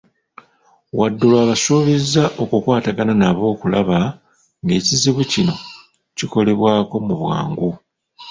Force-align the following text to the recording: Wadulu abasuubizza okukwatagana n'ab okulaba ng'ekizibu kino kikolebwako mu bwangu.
Wadulu 0.99 1.35
abasuubizza 1.43 2.23
okukwatagana 2.43 3.13
n'ab 3.17 3.37
okulaba 3.53 3.99
ng'ekizibu 4.63 5.21
kino 5.33 5.55
kikolebwako 6.17 6.95
mu 7.05 7.15
bwangu. 7.21 7.69